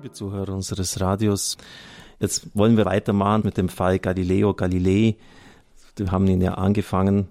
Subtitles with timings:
[0.00, 1.58] Liebe Zuhörer unseres Radios,
[2.20, 5.16] jetzt wollen wir weitermachen mit dem Fall Galileo Galilei.
[5.94, 7.28] Wir haben ihn ja angefangen,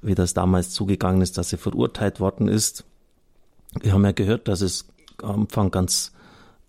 [0.00, 2.86] wie das damals zugegangen ist, dass er verurteilt worden ist.
[3.82, 4.88] Wir haben ja gehört, dass es
[5.22, 6.12] am Anfang ganz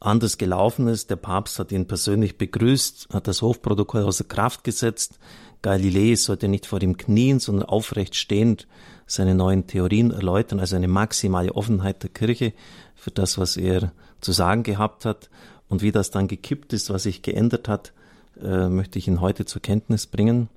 [0.01, 1.09] anders gelaufen ist.
[1.09, 5.17] Der Papst hat ihn persönlich begrüßt, hat das Hofprotokoll außer Kraft gesetzt.
[5.65, 8.67] Galilei sollte nicht vor ihm knien, sondern aufrecht stehend
[9.07, 12.53] seine neuen Theorien erläutern, also eine maximale Offenheit der Kirche
[12.93, 13.91] für das, was er
[14.21, 15.31] zu sagen gehabt hat.
[15.67, 17.93] Und wie das dann gekippt ist, was sich geändert hat,
[18.39, 20.49] äh, möchte ich Ihnen heute zur Kenntnis bringen.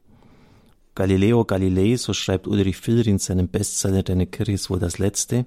[0.94, 5.46] Galileo Galilei, so schreibt Ulrich Filler in seinem Bestseller Deine Kirche ist wohl das Letzte,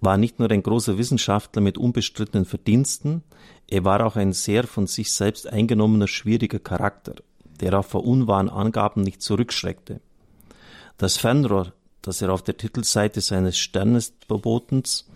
[0.00, 3.24] war nicht nur ein großer Wissenschaftler mit unbestrittenen Verdiensten,
[3.66, 7.16] er war auch ein sehr von sich selbst eingenommener, schwieriger Charakter,
[7.60, 10.00] der auch vor unwahren Angaben nicht zurückschreckte.
[10.98, 11.72] Das Fernrohr,
[12.02, 15.06] das er auf der Titelseite seines Sternesverbotens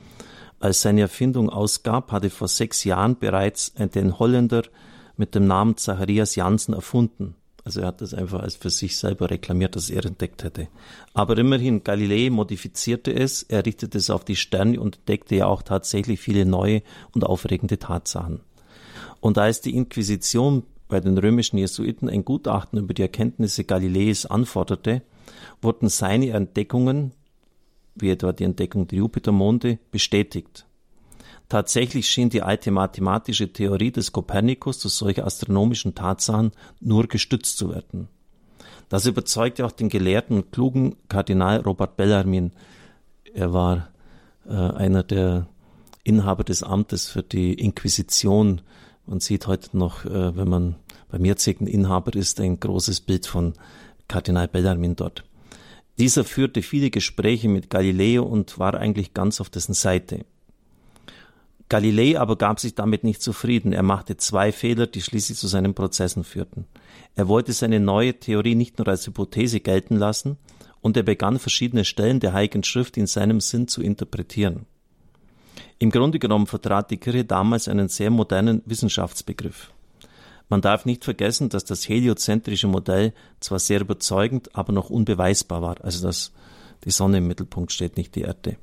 [0.61, 4.63] als seine Erfindung ausgab, hatte vor sechs Jahren bereits den Holländer
[5.17, 7.35] mit dem Namen Zacharias Janssen erfunden.
[7.65, 10.69] Also er hat das einfach als für sich selber reklamiert, dass er entdeckt hätte.
[11.13, 15.63] Aber immerhin, Galilei modifizierte es, er richtete es auf die Sterne und entdeckte ja auch
[15.63, 18.41] tatsächlich viele neue und aufregende Tatsachen.
[19.21, 25.03] Und als die Inquisition bei den römischen Jesuiten ein Gutachten über die Erkenntnisse Galileis anforderte,
[25.61, 27.13] wurden seine Entdeckungen,
[27.95, 30.67] wie etwa die Entdeckung der Jupitermonde, bestätigt.
[31.49, 37.71] Tatsächlich schien die alte mathematische Theorie des Kopernikus durch solche astronomischen Tatsachen nur gestützt zu
[37.71, 38.09] werden.
[38.89, 42.53] Das überzeugte auch den gelehrten und klugen Kardinal Robert Bellarmin.
[43.35, 43.89] Er war
[44.47, 45.47] äh, einer der
[46.05, 48.63] Inhaber des Amtes für die Inquisition.
[49.09, 50.77] Man sieht heute noch, äh, wenn man
[51.11, 53.55] beim jetzigen Inhaber ist, ein großes Bild von
[54.07, 55.25] Kardinal Bellarmin dort.
[55.99, 60.27] Dieser führte viele Gespräche mit Galileo und war eigentlich ganz auf dessen Seite.
[61.71, 63.73] Galilei aber gab sich damit nicht zufrieden.
[63.73, 66.67] Er machte zwei Fehler, die schließlich zu seinen Prozessen führten.
[67.15, 70.37] Er wollte seine neue Theorie nicht nur als Hypothese gelten lassen,
[70.81, 74.67] und er begann verschiedene Stellen der Heiligen Schrift in seinem Sinn zu interpretieren.
[75.79, 79.73] Im Grunde genommen vertrat die Kirche damals einen sehr modernen Wissenschaftsbegriff.
[80.49, 85.85] Man darf nicht vergessen, dass das heliozentrische Modell zwar sehr überzeugend, aber noch unbeweisbar war,
[85.85, 86.33] also dass
[86.85, 88.57] die Sonne im Mittelpunkt steht, nicht die Erde.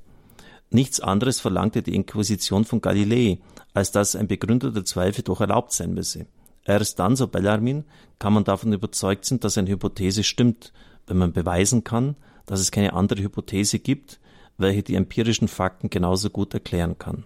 [0.71, 3.39] Nichts anderes verlangte die Inquisition von Galilei,
[3.73, 6.25] als dass ein begründeter Zweifel doch erlaubt sein müsse.
[6.65, 7.85] Erst dann, so Bellarmin,
[8.17, 10.73] kann man davon überzeugt sein, dass eine Hypothese stimmt,
[11.05, 12.15] wenn man beweisen kann,
[12.47, 14.19] dass es keine andere Hypothese gibt,
[14.57, 17.25] welche die empirischen Fakten genauso gut erklären kann.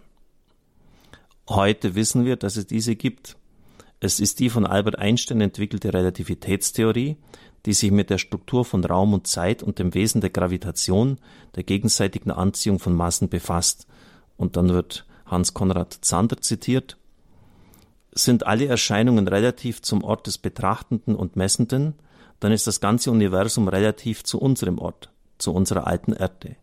[1.48, 3.36] Heute wissen wir, dass es diese gibt.
[4.00, 7.18] Es ist die von Albert Einstein entwickelte Relativitätstheorie,
[7.66, 11.18] die sich mit der Struktur von Raum und Zeit und dem Wesen der Gravitation,
[11.56, 13.88] der gegenseitigen Anziehung von Massen befasst.
[14.38, 16.98] Und dann wird Hans Konrad Zander zitiert.
[18.12, 21.96] Sind alle Erscheinungen relativ zum Ort des Betrachtenden und Messenden,
[22.40, 26.56] dann ist das ganze Universum relativ zu unserem Ort, zu unserer alten Erde,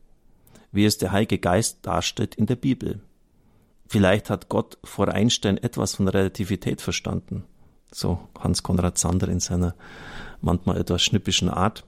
[0.77, 3.01] wie es der Heilige Geist darstellt in der Bibel.
[3.89, 7.45] Vielleicht hat Gott vor Einstein etwas von Relativität verstanden,
[7.93, 9.75] so Hans Konrad Zander in seiner
[10.41, 11.85] manchmal etwas schnippischen Art.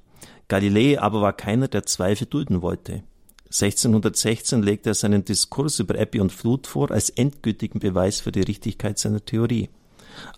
[0.49, 3.03] Galilei aber war keiner, der Zweifel dulden wollte.
[3.47, 8.43] 1616 legte er seinen Diskurs über Ebbe und Flut vor als endgültigen Beweis für die
[8.43, 9.71] Richtigkeit seiner Theorie.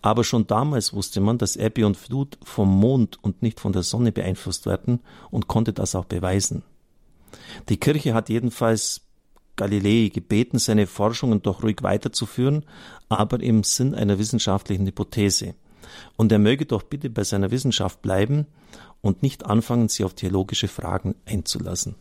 [0.03, 3.83] Aber schon damals wusste man, dass Ebbe und Flut vom Mond und nicht von der
[3.83, 5.01] Sonne beeinflusst werden
[5.31, 6.63] und konnte das auch beweisen.
[7.69, 9.03] Die Kirche hat jedenfalls
[9.57, 12.65] Galilei gebeten, seine Forschungen doch ruhig weiterzuführen,
[13.09, 15.55] aber im Sinn einer wissenschaftlichen Hypothese.
[16.17, 18.47] Und er möge doch bitte bei seiner Wissenschaft bleiben
[19.01, 21.97] und nicht anfangen, sie auf theologische Fragen einzulassen.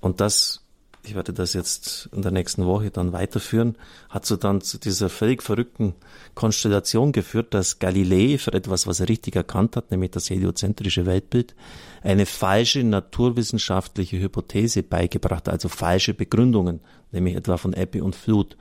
[0.00, 0.65] Und das,
[1.06, 3.76] ich werde das jetzt in der nächsten Woche dann weiterführen,
[4.08, 5.94] hat so dann zu dieser völlig verrückten
[6.34, 11.54] Konstellation geführt, dass Galilei für etwas, was er richtig erkannt hat, nämlich das heliozentrische Weltbild,
[12.02, 16.80] eine falsche naturwissenschaftliche Hypothese beigebracht, also falsche Begründungen,
[17.12, 18.56] nämlich etwa von Ebbe und Flut.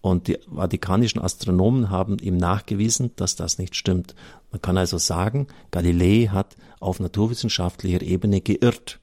[0.00, 4.14] Und die vatikanischen Astronomen haben ihm nachgewiesen, dass das nicht stimmt.
[4.50, 9.00] Man kann also sagen, Galilei hat auf naturwissenschaftlicher Ebene geirrt.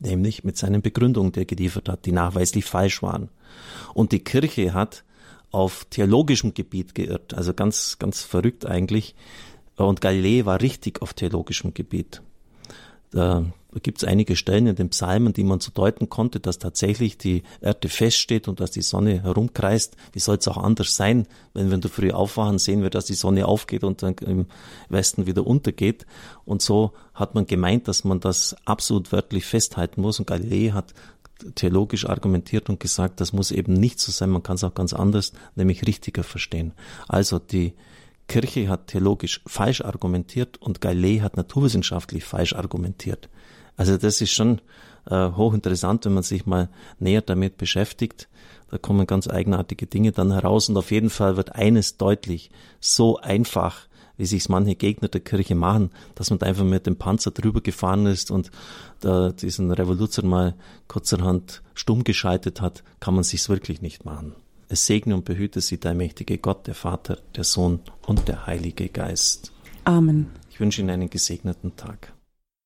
[0.00, 3.30] Nämlich mit seinen Begründungen, die er geliefert hat, die nachweislich falsch waren.
[3.94, 5.04] Und die Kirche hat
[5.50, 7.34] auf theologischem Gebiet geirrt.
[7.34, 9.14] Also ganz, ganz verrückt eigentlich.
[9.76, 12.22] Und Galilei war richtig auf theologischem Gebiet.
[13.82, 17.42] Gibt es einige Stellen in den Psalmen, die man so deuten konnte, dass tatsächlich die
[17.60, 19.96] Erde feststeht und dass die Sonne herumkreist.
[20.12, 23.04] Wie soll es auch anders sein, wenn wir in der Früh aufwachen, sehen wir, dass
[23.04, 24.46] die Sonne aufgeht und dann im
[24.88, 26.06] Westen wieder untergeht.
[26.46, 30.18] Und so hat man gemeint, dass man das absolut wörtlich festhalten muss.
[30.18, 30.94] Und Galilei hat
[31.54, 34.92] theologisch argumentiert und gesagt, das muss eben nicht so sein, man kann es auch ganz
[34.92, 36.72] anders, nämlich richtiger verstehen.
[37.06, 37.74] Also die
[38.28, 43.28] Kirche hat theologisch falsch argumentiert und Galilei hat naturwissenschaftlich falsch argumentiert.
[43.76, 44.60] Also das ist schon
[45.06, 48.28] äh, hochinteressant, wenn man sich mal näher damit beschäftigt.
[48.70, 53.16] Da kommen ganz eigenartige Dinge dann heraus und auf jeden Fall wird eines deutlich, so
[53.18, 53.88] einfach,
[54.18, 57.62] wie sich's manche Gegner der Kirche machen, dass man da einfach mit dem Panzer drüber
[57.62, 58.50] gefahren ist und
[59.00, 60.54] da diesen Revoluzer mal
[60.86, 64.34] kurzerhand stumm geschaltet hat, kann man sich's wirklich nicht machen.
[64.68, 68.88] Es segne und behüte sie der mächtige Gott, der Vater, der Sohn und der Heilige
[68.88, 69.52] Geist.
[69.84, 70.30] Amen.
[70.50, 72.12] Ich wünsche Ihnen einen gesegneten Tag.